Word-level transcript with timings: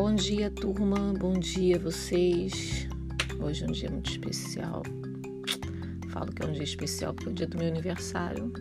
Bom 0.00 0.14
dia, 0.14 0.48
turma. 0.48 1.12
Bom 1.18 1.32
dia, 1.32 1.76
vocês. 1.76 2.86
Hoje 3.40 3.64
é 3.64 3.66
um 3.66 3.72
dia 3.72 3.90
muito 3.90 4.08
especial. 4.08 4.84
Falo 6.10 6.30
que 6.32 6.40
é 6.40 6.46
um 6.46 6.52
dia 6.52 6.62
especial 6.62 7.12
porque 7.12 7.28
é 7.28 7.32
o 7.32 7.34
dia 7.34 7.46
do 7.48 7.58
meu 7.58 7.66
aniversário. 7.66 8.52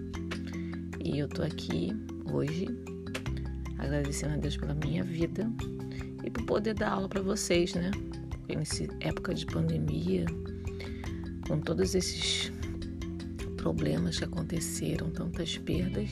E 1.00 1.20
eu 1.20 1.30
tô 1.30 1.44
aqui 1.44 1.96
hoje 2.34 2.66
agradecendo 3.78 4.34
a 4.34 4.38
Deus 4.38 4.58
pela 4.58 4.74
minha 4.74 5.04
vida 5.04 5.48
e 6.24 6.32
por 6.32 6.44
poder 6.48 6.74
dar 6.74 6.94
aula 6.94 7.08
para 7.08 7.22
vocês, 7.22 7.72
né? 7.76 7.92
Porque 8.32 8.56
nessa 8.56 8.88
época 9.00 9.36
de 9.36 9.46
pandemia, 9.46 10.26
com 11.48 11.60
todos 11.60 11.94
esses 11.94 12.52
problemas 13.58 14.18
que 14.18 14.24
aconteceram, 14.24 15.12
tantas 15.12 15.56
perdas, 15.56 16.10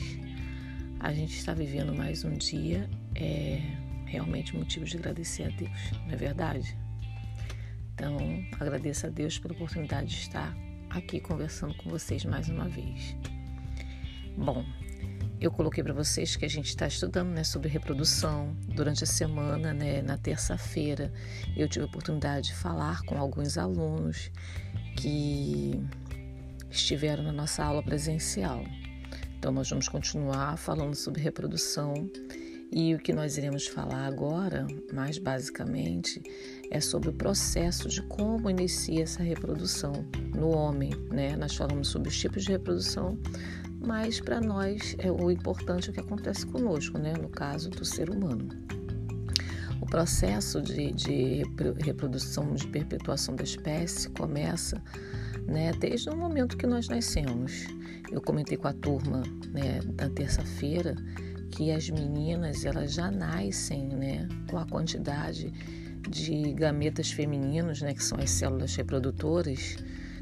a 1.00 1.12
gente 1.12 1.36
está 1.36 1.52
vivendo 1.52 1.92
mais 1.92 2.24
um 2.24 2.36
dia. 2.38 2.88
É 3.16 3.85
realmente 4.06 4.56
motivo 4.56 4.84
de 4.84 4.96
agradecer 4.96 5.44
a 5.44 5.48
Deus, 5.48 5.92
não 6.06 6.12
é 6.12 6.16
verdade? 6.16 6.76
Então, 7.94 8.18
agradeço 8.60 9.06
a 9.06 9.10
Deus 9.10 9.38
pela 9.38 9.54
oportunidade 9.54 10.08
de 10.08 10.16
estar 10.16 10.56
aqui 10.90 11.20
conversando 11.20 11.74
com 11.76 11.90
vocês 11.90 12.24
mais 12.24 12.48
uma 12.48 12.68
vez. 12.68 13.16
Bom, 14.36 14.64
eu 15.40 15.50
coloquei 15.50 15.82
para 15.82 15.92
vocês 15.92 16.36
que 16.36 16.44
a 16.44 16.48
gente 16.48 16.66
está 16.66 16.86
estudando 16.86 17.28
né, 17.28 17.44
sobre 17.44 17.68
reprodução 17.68 18.56
durante 18.68 19.04
a 19.04 19.06
semana, 19.06 19.72
né, 19.72 20.02
na 20.02 20.16
terça-feira. 20.16 21.12
Eu 21.56 21.68
tive 21.68 21.84
a 21.84 21.88
oportunidade 21.88 22.48
de 22.48 22.54
falar 22.54 23.02
com 23.02 23.18
alguns 23.18 23.58
alunos 23.58 24.30
que 24.96 25.78
estiveram 26.70 27.22
na 27.22 27.32
nossa 27.32 27.64
aula 27.64 27.82
presencial. 27.82 28.64
Então, 29.38 29.52
nós 29.52 29.68
vamos 29.68 29.88
continuar 29.88 30.56
falando 30.56 30.94
sobre 30.94 31.22
reprodução 31.22 32.10
e 32.70 32.94
o 32.94 32.98
que 32.98 33.12
nós 33.12 33.36
iremos 33.38 33.66
falar 33.66 34.06
agora, 34.06 34.66
mais 34.92 35.18
basicamente, 35.18 36.22
é 36.70 36.80
sobre 36.80 37.10
o 37.10 37.12
processo 37.12 37.88
de 37.88 38.02
como 38.02 38.50
inicia 38.50 39.02
essa 39.02 39.22
reprodução 39.22 39.92
no 40.34 40.50
homem, 40.50 40.90
né? 41.10 41.36
Nós 41.36 41.54
falamos 41.54 41.88
sobre 41.88 42.08
os 42.08 42.18
tipos 42.18 42.44
de 42.44 42.52
reprodução, 42.52 43.18
mas 43.80 44.20
para 44.20 44.40
nós 44.40 44.96
é 44.98 45.10
o 45.10 45.30
importante 45.30 45.88
é 45.88 45.90
o 45.90 45.94
que 45.94 46.00
acontece 46.00 46.44
conosco, 46.46 46.98
né? 46.98 47.14
No 47.14 47.28
caso 47.28 47.70
do 47.70 47.84
ser 47.84 48.10
humano. 48.10 48.48
O 49.80 49.86
processo 49.86 50.60
de, 50.60 50.90
de 50.92 51.42
reprodução, 51.78 52.54
de 52.54 52.66
perpetuação 52.66 53.36
da 53.36 53.44
espécie 53.44 54.10
começa 54.10 54.82
né, 55.46 55.72
desde 55.78 56.10
o 56.10 56.16
momento 56.16 56.56
que 56.56 56.66
nós 56.66 56.88
nascemos. 56.88 57.66
Eu 58.10 58.20
comentei 58.20 58.56
com 58.56 58.66
a 58.66 58.72
turma 58.72 59.22
né, 59.52 59.80
da 59.94 60.08
terça-feira 60.08 60.96
que 61.56 61.72
as 61.72 61.88
meninas 61.88 62.66
elas 62.66 62.92
já 62.92 63.10
nascem 63.10 63.88
né, 63.88 64.28
com 64.50 64.58
a 64.58 64.66
quantidade 64.66 65.50
de 66.06 66.52
gametas 66.52 67.10
femininos, 67.10 67.80
né, 67.80 67.94
que 67.94 68.04
são 68.04 68.18
as 68.18 68.28
células 68.28 68.76
reprodutoras, 68.76 69.76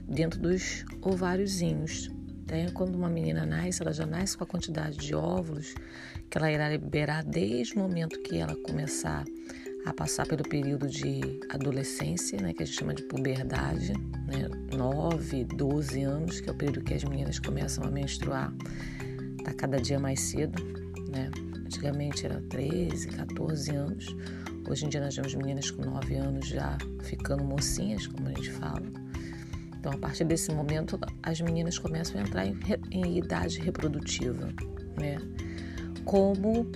dentro 0.09 0.41
dos 0.41 0.85
ováriozinhos. 1.03 2.09
Quando 2.73 2.95
uma 2.95 3.09
menina 3.09 3.45
nasce, 3.45 3.83
ela 3.83 3.93
já 3.93 4.07
nasce 4.07 4.37
com 4.37 4.45
a 4.45 4.47
quantidade 4.47 4.97
de 4.97 5.13
óvulos 5.13 5.75
que 6.31 6.39
ela 6.39 6.53
irá 6.53 6.69
liberar 6.69 7.25
desde 7.25 7.75
o 7.75 7.79
momento 7.81 8.23
que 8.23 8.37
ela 8.37 8.55
começar 8.55 9.25
a 9.85 9.93
passar 9.93 10.27
pelo 10.29 10.45
período 10.45 10.87
de 10.87 11.41
adolescência, 11.51 12.41
né, 12.41 12.53
que 12.53 12.63
a 12.63 12.67
gente 12.67 12.79
chama 12.79 12.95
de 12.95 13.03
puberdade, 13.03 13.93
né, 14.29 14.49
9, 14.73 15.45
12 15.47 16.03
anos, 16.03 16.41
que 16.41 16.49
é 16.49 16.53
o 16.53 16.57
período 16.57 16.85
que 16.85 16.95
as 16.95 17.03
meninas 17.03 17.41
começam 17.41 17.83
a 17.85 17.91
menstruar, 17.91 18.55
tá 19.43 19.53
cada 19.53 19.81
dia 19.81 19.99
mais 19.99 20.21
cedo, 20.21 20.84
né? 21.15 21.31
Antigamente 21.65 22.27
era 22.27 22.41
13, 22.43 23.09
14 23.09 23.71
anos. 23.71 24.17
Hoje 24.69 24.87
em 24.87 24.89
dia 24.89 25.01
nós 25.01 25.15
vemos 25.15 25.35
meninas 25.35 25.71
com 25.71 25.83
9 25.83 26.15
anos 26.17 26.47
já 26.49 26.77
ficando 27.03 27.45
mocinhas, 27.45 28.07
como 28.07 28.29
a 28.29 28.33
gente 28.33 28.51
fala. 28.53 28.83
Então, 29.79 29.93
a 29.93 29.99
partir 29.99 30.25
desse 30.25 30.51
momento, 30.51 30.99
as 31.23 31.41
meninas 31.41 31.79
começam 31.79 32.19
a 32.19 32.25
entrar 32.25 32.47
em, 32.47 32.59
em 32.91 33.19
idade 33.19 33.61
reprodutiva, 33.61 34.49
né? 34.99 35.19
Como 36.05 36.67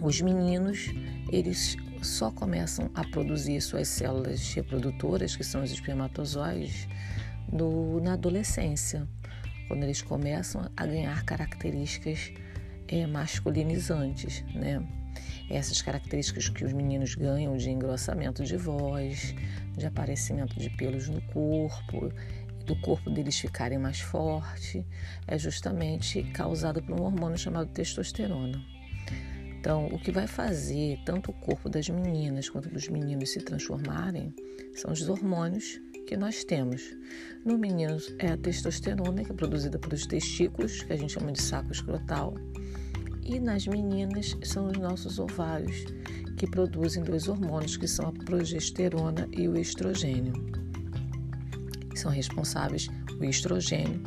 os 0.00 0.20
meninos, 0.20 0.86
eles 1.32 1.76
só 2.00 2.30
começam 2.30 2.90
a 2.94 3.04
produzir 3.04 3.60
suas 3.60 3.88
células 3.88 4.52
reprodutoras, 4.54 5.34
que 5.34 5.44
são 5.44 5.62
os 5.62 5.72
espermatozoides, 5.72 6.88
no, 7.52 8.00
na 8.00 8.14
adolescência, 8.14 9.06
quando 9.68 9.82
eles 9.82 10.00
começam 10.00 10.70
a 10.76 10.86
ganhar 10.86 11.24
características 11.24 12.32
é, 12.92 13.06
masculinizantes, 13.06 14.44
né? 14.54 14.86
Essas 15.50 15.82
características 15.82 16.48
que 16.48 16.64
os 16.64 16.72
meninos 16.72 17.14
ganham 17.14 17.56
de 17.56 17.70
engrossamento 17.70 18.44
de 18.44 18.56
voz, 18.56 19.34
de 19.76 19.86
aparecimento 19.86 20.58
de 20.58 20.70
pelos 20.70 21.08
no 21.08 21.20
corpo, 21.22 22.12
do 22.66 22.76
corpo 22.80 23.10
deles 23.10 23.38
ficarem 23.38 23.78
mais 23.78 24.00
forte, 24.00 24.86
é 25.26 25.38
justamente 25.38 26.22
causado 26.34 26.82
por 26.82 26.98
um 26.98 27.02
hormônio 27.02 27.36
chamado 27.36 27.70
testosterona. 27.70 28.62
Então, 29.58 29.86
o 29.86 29.98
que 29.98 30.10
vai 30.10 30.26
fazer 30.26 30.98
tanto 31.04 31.30
o 31.30 31.34
corpo 31.34 31.68
das 31.68 31.88
meninas 31.88 32.48
quanto 32.48 32.68
dos 32.68 32.88
meninos 32.88 33.30
se 33.30 33.40
transformarem 33.40 34.34
são 34.74 34.92
os 34.92 35.08
hormônios 35.08 35.80
que 36.06 36.16
nós 36.16 36.44
temos. 36.44 36.82
No 37.44 37.56
menino 37.56 37.96
é 38.18 38.28
a 38.28 38.36
testosterona, 38.36 39.24
que 39.24 39.32
é 39.32 39.34
produzida 39.34 39.78
pelos 39.78 40.06
testículos, 40.06 40.82
que 40.82 40.92
a 40.92 40.96
gente 40.96 41.12
chama 41.12 41.32
de 41.32 41.40
saco 41.40 41.72
escrotal, 41.72 42.34
e 43.24 43.38
nas 43.38 43.66
meninas 43.66 44.36
são 44.42 44.66
os 44.66 44.78
nossos 44.78 45.18
ovários, 45.18 45.84
que 46.36 46.46
produzem 46.46 47.02
dois 47.02 47.28
hormônios, 47.28 47.76
que 47.76 47.86
são 47.86 48.08
a 48.08 48.12
progesterona 48.12 49.28
e 49.32 49.48
o 49.48 49.56
estrogênio. 49.56 50.32
São 51.94 52.10
responsáveis, 52.10 52.88
o 53.20 53.24
estrogênio, 53.24 54.02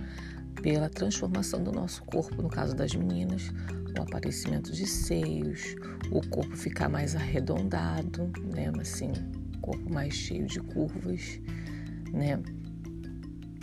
pela 0.61 0.89
transformação 0.89 1.63
do 1.63 1.71
nosso 1.71 2.03
corpo, 2.03 2.41
no 2.41 2.49
caso 2.49 2.75
das 2.75 2.93
meninas, 2.93 3.53
o 3.97 4.01
aparecimento 4.01 4.71
de 4.73 4.85
seios, 4.85 5.75
o 6.11 6.21
corpo 6.27 6.55
ficar 6.57 6.89
mais 6.89 7.15
arredondado, 7.15 8.29
né, 8.53 8.71
assim, 8.79 9.11
corpo 9.61 9.93
mais 9.93 10.13
cheio 10.13 10.45
de 10.47 10.59
curvas, 10.59 11.39
né, 12.11 12.41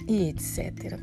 e 0.08 0.30
etc. 0.30 0.98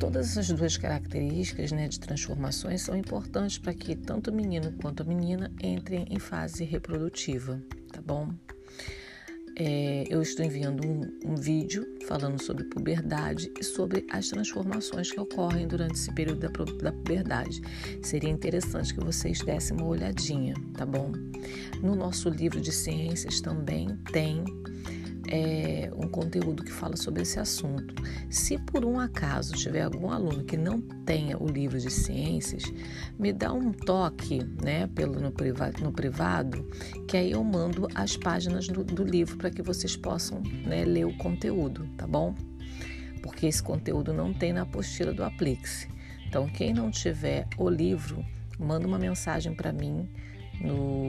Todas 0.00 0.30
essas 0.30 0.48
duas 0.50 0.78
características 0.78 1.72
né, 1.72 1.86
de 1.86 2.00
transformações 2.00 2.80
são 2.80 2.96
importantes 2.96 3.58
para 3.58 3.74
que 3.74 3.94
tanto 3.94 4.30
o 4.30 4.34
menino 4.34 4.72
quanto 4.80 5.02
a 5.02 5.06
menina 5.06 5.52
entrem 5.62 6.06
em 6.08 6.18
fase 6.18 6.64
reprodutiva, 6.64 7.62
tá 7.92 8.00
bom? 8.00 8.30
É, 9.56 10.04
eu 10.08 10.22
estou 10.22 10.42
enviando 10.42 10.86
um, 10.86 11.32
um, 11.32 11.34
vídeo 11.36 11.86
falando 12.08 12.42
sobre 12.42 12.64
puberdade 12.64 13.52
e 13.60 13.62
sobre 13.62 14.06
as 14.10 14.28
transformações 14.28 15.12
que 15.12 15.20
ocorrem 15.20 15.68
durante 15.68 15.96
esse 15.96 16.10
período 16.14 16.40
da, 16.40 16.48
da 16.48 16.92
puberdade. 16.92 17.60
Seria 18.02 18.30
interessante 18.30 18.94
que 18.94 19.04
vocês 19.04 19.40
dessem 19.40 19.76
uma 19.76 19.86
olhadinha, 19.86 20.54
tá 20.78 20.86
bom? 20.86 21.12
No 21.82 21.94
nosso 21.94 22.30
livro 22.30 22.58
de 22.58 22.72
ciências 22.72 23.42
também 23.42 23.98
tem 24.10 24.44
é, 25.28 25.90
um 25.96 26.08
conteúdo 26.08 26.64
que 26.64 26.72
fala 26.72 26.96
sobre 26.96 27.22
esse 27.22 27.38
assunto. 27.38 27.94
Se 28.28 28.58
por 28.58 28.84
um 28.84 28.98
acaso 28.98 29.54
tiver 29.54 29.82
algum 29.82 30.10
aluno 30.10 30.44
que 30.44 30.56
não 30.56 30.80
tenha 30.80 31.40
o 31.40 31.46
livro 31.46 31.78
de 31.78 31.90
ciências, 31.90 32.62
me 33.18 33.32
dá 33.32 33.52
um 33.52 33.72
toque 33.72 34.40
né, 34.62 34.86
pelo, 34.88 35.20
no, 35.20 35.32
privado, 35.32 35.82
no 35.82 35.92
privado, 35.92 36.68
que 37.08 37.16
aí 37.16 37.32
eu 37.32 37.42
mando 37.44 37.88
as 37.94 38.16
páginas 38.16 38.68
do, 38.68 38.84
do 38.84 39.04
livro 39.04 39.36
para 39.36 39.50
que 39.50 39.62
vocês 39.62 39.96
possam 39.96 40.42
né, 40.64 40.84
ler 40.84 41.06
o 41.06 41.16
conteúdo, 41.16 41.86
tá 41.96 42.06
bom? 42.06 42.34
Porque 43.22 43.46
esse 43.46 43.62
conteúdo 43.62 44.12
não 44.12 44.32
tem 44.32 44.52
na 44.52 44.62
apostila 44.62 45.12
do 45.12 45.22
Aplix. 45.22 45.86
Então, 46.26 46.48
quem 46.48 46.72
não 46.72 46.90
tiver 46.90 47.46
o 47.58 47.68
livro, 47.68 48.24
manda 48.58 48.86
uma 48.86 48.98
mensagem 48.98 49.52
para 49.52 49.72
mim 49.72 50.08
no 50.60 50.99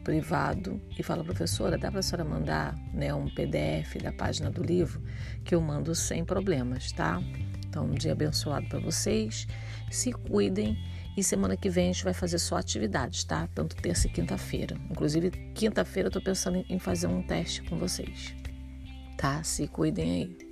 privado 0.00 0.80
e 0.98 1.02
fala, 1.02 1.24
professora, 1.24 1.78
dá 1.78 1.90
para 1.90 2.00
a 2.00 2.02
senhora 2.02 2.28
mandar 2.28 2.74
né, 2.92 3.12
um 3.14 3.28
PDF 3.28 3.96
da 4.02 4.12
página 4.12 4.50
do 4.50 4.62
livro 4.62 5.02
que 5.44 5.54
eu 5.54 5.60
mando 5.60 5.94
sem 5.94 6.24
problemas, 6.24 6.92
tá? 6.92 7.22
Então, 7.68 7.86
um 7.86 7.94
dia 7.94 8.12
abençoado 8.12 8.66
para 8.68 8.80
vocês. 8.80 9.46
Se 9.90 10.12
cuidem 10.12 10.76
e 11.16 11.22
semana 11.22 11.56
que 11.56 11.68
vem 11.68 11.90
a 11.90 11.92
gente 11.92 12.04
vai 12.04 12.14
fazer 12.14 12.38
só 12.38 12.56
atividades, 12.56 13.24
tá? 13.24 13.48
Tanto 13.54 13.76
terça 13.76 14.06
e 14.06 14.10
quinta-feira. 14.10 14.76
Inclusive, 14.90 15.30
quinta-feira 15.54 16.08
eu 16.08 16.12
tô 16.12 16.20
pensando 16.20 16.64
em 16.68 16.78
fazer 16.78 17.06
um 17.06 17.22
teste 17.22 17.62
com 17.62 17.78
vocês, 17.78 18.34
tá? 19.16 19.42
Se 19.42 19.68
cuidem 19.68 20.10
aí. 20.10 20.49